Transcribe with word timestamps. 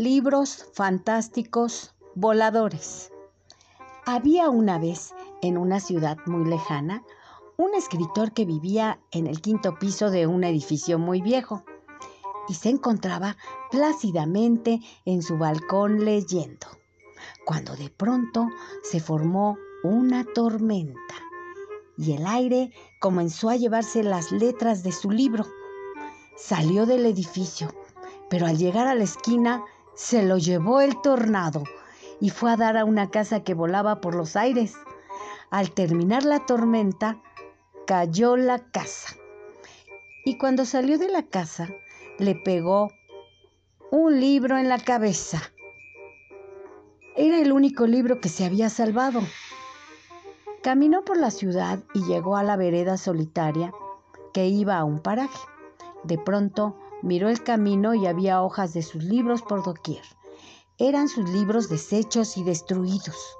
Libros 0.00 0.64
fantásticos 0.72 1.94
voladores. 2.14 3.12
Había 4.06 4.48
una 4.48 4.78
vez 4.78 5.12
en 5.42 5.58
una 5.58 5.78
ciudad 5.78 6.16
muy 6.24 6.48
lejana 6.48 7.04
un 7.58 7.74
escritor 7.74 8.32
que 8.32 8.46
vivía 8.46 8.98
en 9.10 9.26
el 9.26 9.42
quinto 9.42 9.78
piso 9.78 10.08
de 10.08 10.26
un 10.26 10.42
edificio 10.42 10.98
muy 10.98 11.20
viejo 11.20 11.64
y 12.48 12.54
se 12.54 12.70
encontraba 12.70 13.36
plácidamente 13.70 14.80
en 15.04 15.20
su 15.20 15.36
balcón 15.36 16.02
leyendo, 16.02 16.66
cuando 17.44 17.76
de 17.76 17.90
pronto 17.90 18.48
se 18.82 19.00
formó 19.00 19.58
una 19.84 20.24
tormenta 20.24 21.14
y 21.98 22.12
el 22.12 22.26
aire 22.26 22.72
comenzó 23.02 23.50
a 23.50 23.56
llevarse 23.56 24.02
las 24.02 24.32
letras 24.32 24.82
de 24.82 24.92
su 24.92 25.10
libro. 25.10 25.44
Salió 26.38 26.86
del 26.86 27.04
edificio, 27.04 27.68
pero 28.30 28.46
al 28.46 28.56
llegar 28.56 28.86
a 28.86 28.94
la 28.94 29.04
esquina 29.04 29.62
se 30.00 30.22
lo 30.22 30.38
llevó 30.38 30.80
el 30.80 30.98
tornado 31.02 31.62
y 32.20 32.30
fue 32.30 32.50
a 32.50 32.56
dar 32.56 32.78
a 32.78 32.86
una 32.86 33.10
casa 33.10 33.44
que 33.44 33.52
volaba 33.52 34.00
por 34.00 34.14
los 34.14 34.34
aires. 34.34 34.74
Al 35.50 35.72
terminar 35.72 36.24
la 36.24 36.46
tormenta, 36.46 37.20
cayó 37.86 38.38
la 38.38 38.60
casa. 38.60 39.14
Y 40.24 40.38
cuando 40.38 40.64
salió 40.64 40.96
de 40.96 41.10
la 41.10 41.24
casa, 41.24 41.68
le 42.18 42.34
pegó 42.34 42.90
un 43.90 44.18
libro 44.18 44.56
en 44.56 44.70
la 44.70 44.78
cabeza. 44.78 45.42
Era 47.14 47.38
el 47.38 47.52
único 47.52 47.86
libro 47.86 48.22
que 48.22 48.30
se 48.30 48.46
había 48.46 48.70
salvado. 48.70 49.20
Caminó 50.62 51.04
por 51.04 51.18
la 51.18 51.30
ciudad 51.30 51.78
y 51.92 52.04
llegó 52.04 52.38
a 52.38 52.42
la 52.42 52.56
vereda 52.56 52.96
solitaria 52.96 53.70
que 54.32 54.48
iba 54.48 54.78
a 54.78 54.84
un 54.84 54.98
paraje. 55.00 55.38
De 56.04 56.16
pronto 56.16 56.78
Miró 57.02 57.28
el 57.28 57.42
camino 57.42 57.94
y 57.94 58.06
había 58.06 58.42
hojas 58.42 58.74
de 58.74 58.82
sus 58.82 59.02
libros 59.02 59.42
por 59.42 59.62
doquier. 59.62 60.02
Eran 60.78 61.08
sus 61.08 61.28
libros 61.30 61.68
deshechos 61.68 62.36
y 62.36 62.44
destruidos. 62.44 63.36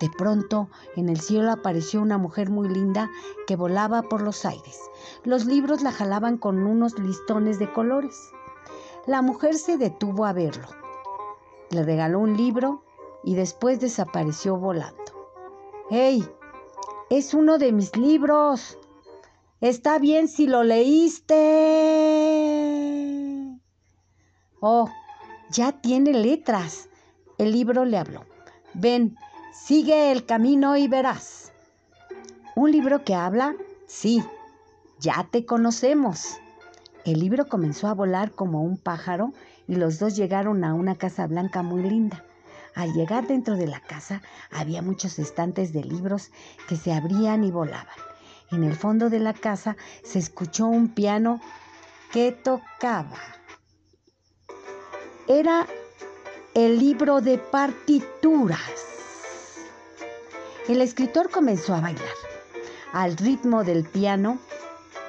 De 0.00 0.10
pronto, 0.10 0.68
en 0.94 1.08
el 1.08 1.20
cielo 1.20 1.50
apareció 1.50 2.02
una 2.02 2.18
mujer 2.18 2.50
muy 2.50 2.68
linda 2.68 3.10
que 3.46 3.56
volaba 3.56 4.02
por 4.02 4.22
los 4.22 4.44
aires. 4.44 4.78
Los 5.24 5.46
libros 5.46 5.82
la 5.82 5.92
jalaban 5.92 6.36
con 6.36 6.66
unos 6.66 6.98
listones 6.98 7.58
de 7.58 7.72
colores. 7.72 8.30
La 9.06 9.22
mujer 9.22 9.54
se 9.54 9.78
detuvo 9.78 10.24
a 10.26 10.32
verlo. 10.32 10.68
Le 11.70 11.82
regaló 11.82 12.20
un 12.20 12.36
libro 12.36 12.82
y 13.24 13.34
después 13.34 13.80
desapareció 13.80 14.56
volando. 14.56 15.04
¡Hey! 15.90 16.28
Es 17.08 17.34
uno 17.34 17.58
de 17.58 17.72
mis 17.72 17.96
libros. 17.96 18.78
Está 19.62 19.98
bien 19.98 20.28
si 20.28 20.46
lo 20.46 20.64
leíste. 20.64 21.34
Oh, 24.60 24.90
ya 25.50 25.72
tiene 25.72 26.12
letras. 26.12 26.90
El 27.38 27.52
libro 27.52 27.86
le 27.86 27.96
habló. 27.96 28.26
Ven, 28.74 29.16
sigue 29.54 30.12
el 30.12 30.26
camino 30.26 30.76
y 30.76 30.88
verás. 30.88 31.52
¿Un 32.54 32.70
libro 32.70 33.02
que 33.02 33.14
habla? 33.14 33.56
Sí, 33.86 34.22
ya 35.00 35.26
te 35.30 35.46
conocemos. 35.46 36.36
El 37.06 37.20
libro 37.20 37.46
comenzó 37.46 37.88
a 37.88 37.94
volar 37.94 38.32
como 38.32 38.62
un 38.62 38.76
pájaro 38.76 39.32
y 39.66 39.76
los 39.76 39.98
dos 39.98 40.16
llegaron 40.16 40.64
a 40.64 40.74
una 40.74 40.96
casa 40.96 41.26
blanca 41.26 41.62
muy 41.62 41.82
linda. 41.82 42.22
Al 42.74 42.92
llegar 42.92 43.26
dentro 43.26 43.56
de 43.56 43.68
la 43.68 43.80
casa 43.80 44.20
había 44.50 44.82
muchos 44.82 45.18
estantes 45.18 45.72
de 45.72 45.82
libros 45.82 46.30
que 46.68 46.76
se 46.76 46.92
abrían 46.92 47.42
y 47.42 47.50
volaban. 47.50 47.96
En 48.52 48.62
el 48.62 48.76
fondo 48.76 49.10
de 49.10 49.18
la 49.18 49.32
casa 49.32 49.76
se 50.04 50.20
escuchó 50.20 50.66
un 50.66 50.88
piano 50.88 51.40
que 52.12 52.30
tocaba. 52.30 53.18
Era 55.26 55.66
el 56.54 56.78
libro 56.78 57.20
de 57.20 57.38
partituras. 57.38 58.60
El 60.68 60.80
escritor 60.80 61.30
comenzó 61.30 61.74
a 61.74 61.80
bailar 61.80 62.04
al 62.92 63.16
ritmo 63.16 63.64
del 63.64 63.84
piano 63.84 64.38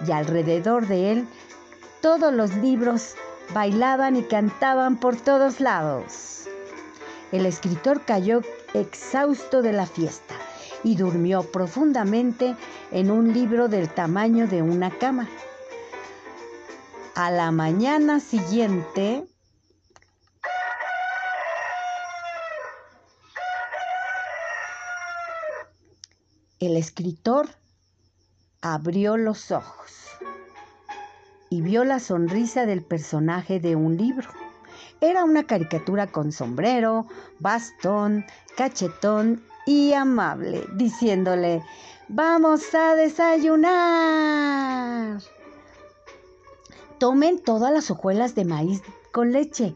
y 0.06 0.12
alrededor 0.12 0.88
de 0.88 1.12
él 1.12 1.28
todos 2.02 2.34
los 2.34 2.56
libros 2.56 3.14
bailaban 3.54 4.16
y 4.16 4.24
cantaban 4.24 4.98
por 4.98 5.16
todos 5.16 5.60
lados. 5.60 6.48
El 7.32 7.46
escritor 7.46 8.02
cayó 8.04 8.42
exhausto 8.74 9.62
de 9.62 9.74
la 9.74 9.86
fiesta 9.86 10.36
y 10.84 10.96
durmió 10.96 11.44
profundamente 11.44 12.56
en 12.92 13.12
un 13.12 13.34
libro 13.34 13.68
del 13.68 13.90
tamaño 13.90 14.48
de 14.48 14.62
una 14.62 14.90
cama. 14.92 15.28
A 17.16 17.32
la 17.32 17.52
mañana 17.52 18.20
siguiente, 18.20 19.26
el 26.60 26.78
escritor 26.78 27.50
abrió 28.62 29.18
los 29.18 29.52
ojos 29.52 29.94
y 31.50 31.62
vio 31.62 31.84
la 31.84 32.00
sonrisa 32.00 32.66
del 32.66 32.84
personaje 32.84 33.60
de 33.60 33.76
un 33.76 33.98
libro. 33.98 34.30
Era 35.00 35.24
una 35.24 35.46
caricatura 35.46 36.08
con 36.08 36.32
sombrero, 36.32 37.08
bastón, 37.40 38.26
cachetón 38.56 39.44
y 39.68 39.94
amable, 39.94 40.66
diciéndole, 40.76 41.62
vamos 42.08 42.74
a 42.74 42.96
desayunar. 42.96 43.62
Tomen 46.98 47.44
todas 47.44 47.72
las 47.74 47.92
hojuelas 47.92 48.34
de 48.34 48.46
maíz 48.46 48.82
con 49.12 49.34
leche. 49.34 49.76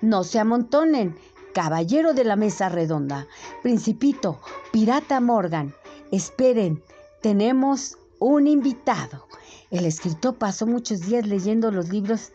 No 0.00 0.22
se 0.24 0.38
amontonen. 0.38 1.18
Caballero 1.52 2.14
de 2.14 2.22
la 2.22 2.36
mesa 2.36 2.68
redonda, 2.68 3.26
Principito, 3.64 4.40
Pirata 4.70 5.18
Morgan, 5.18 5.74
esperen, 6.12 6.80
tenemos 7.22 7.98
un 8.20 8.46
invitado. 8.46 9.26
El 9.72 9.84
escritor 9.84 10.36
pasó 10.36 10.68
muchos 10.68 11.00
días 11.00 11.26
leyendo 11.26 11.72
los 11.72 11.88
libros 11.88 12.30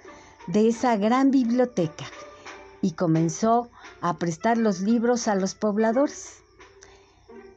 de 0.47 0.67
esa 0.67 0.97
gran 0.97 1.31
biblioteca 1.31 2.03
y 2.81 2.91
comenzó 2.91 3.69
a 4.01 4.17
prestar 4.17 4.57
los 4.57 4.81
libros 4.81 5.29
a 5.29 5.35
los 5.35 5.55
pobladores 5.55 6.43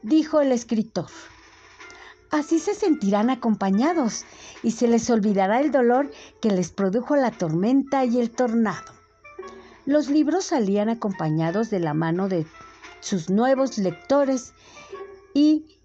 dijo 0.01 0.41
el 0.41 0.51
escritor. 0.51 1.07
Así 2.31 2.59
se 2.59 2.75
sentirán 2.75 3.29
acompañados 3.29 4.23
y 4.61 4.71
se 4.71 4.87
les 4.87 5.09
olvidará 5.09 5.61
el 5.61 5.71
dolor 5.71 6.11
que 6.41 6.51
les 6.51 6.71
produjo 6.71 7.15
la 7.15 7.31
tormenta 7.31 8.05
y 8.05 8.19
el 8.19 8.29
tornado. 8.29 8.93
Los 9.85 10.09
libros 10.09 10.45
salían 10.45 10.89
acompañados 10.89 11.71
de 11.71 11.79
la 11.79 11.95
mano 11.95 12.29
de 12.29 12.45
sus 12.99 13.29
nuevos 13.29 13.79
lectores 13.79 14.53
y 15.33 15.79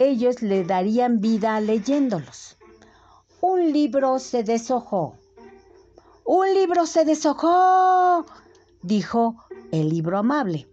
ellos 0.00 0.42
le 0.42 0.64
darían 0.64 1.20
vida 1.20 1.60
leyéndolos. 1.60 2.56
Un 3.40 3.72
libro 3.72 4.18
se 4.18 4.42
deshojó. 4.42 5.16
Un 6.24 6.52
libro 6.54 6.86
se 6.86 7.04
deshojó, 7.04 8.26
dijo 8.82 9.36
el 9.70 9.88
libro 9.90 10.18
amable. 10.18 10.68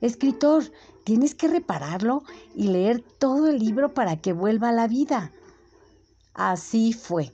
Escritor, 0.00 0.64
Tienes 1.10 1.34
que 1.34 1.48
repararlo 1.48 2.22
y 2.54 2.68
leer 2.68 3.00
todo 3.00 3.48
el 3.48 3.58
libro 3.58 3.94
para 3.94 4.18
que 4.18 4.32
vuelva 4.32 4.68
a 4.68 4.72
la 4.72 4.86
vida. 4.86 5.32
Así 6.34 6.92
fue. 6.92 7.32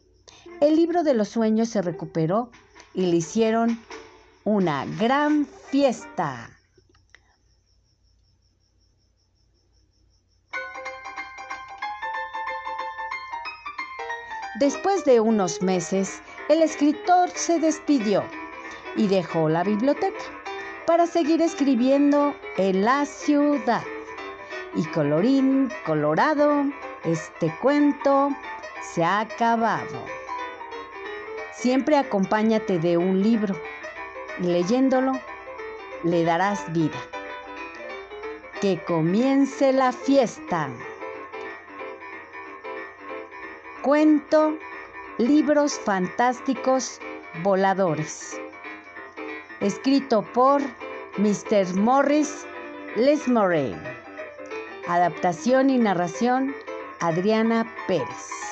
El 0.63 0.77
libro 0.77 1.03
de 1.03 1.13
los 1.13 1.29
sueños 1.29 1.69
se 1.69 1.83
recuperó 1.83 2.51
y 2.95 3.03
le 3.03 3.17
hicieron 3.19 3.79
una 4.45 4.87
gran 4.99 5.45
fiesta. 5.45 6.59
Después 14.59 15.05
de 15.05 15.21
unos 15.21 15.61
meses, 15.61 16.23
el 16.49 16.63
escritor 16.63 17.29
se 17.35 17.59
despidió 17.59 18.25
y 18.97 19.07
dejó 19.07 19.51
la 19.51 19.65
biblioteca 19.65 20.36
para 20.87 21.07
seguir 21.07 21.43
escribiendo 21.43 22.35
en 22.57 22.85
la 22.85 23.05
ciudad. 23.05 23.83
Y 24.75 24.85
colorín 24.87 25.71
colorado, 25.85 26.65
este 27.05 27.53
cuento 27.61 28.31
se 28.83 29.03
ha 29.05 29.21
acabado. 29.21 30.05
Siempre 31.53 31.97
acompáñate 31.97 32.79
de 32.79 32.97
un 32.97 33.23
libro 33.23 33.55
y 34.39 34.45
leyéndolo 34.45 35.13
le 36.05 36.25
darás 36.25 36.73
vida. 36.73 36.99
Que 38.61 38.79
comience 38.85 39.73
la 39.73 39.93
fiesta. 39.93 40.71
Cuento 43.83 44.57
Libros 45.19 45.79
Fantásticos 45.79 47.01
Voladores 47.43 48.41
escrito 49.61 50.23
por 50.35 50.63
Mr. 51.19 51.75
Morris 51.77 52.47
Lesmore. 52.97 53.75
Adaptación 54.89 55.71
y 55.71 55.79
narración 55.79 56.55
Adriana 57.01 57.67
Pérez. 57.87 58.46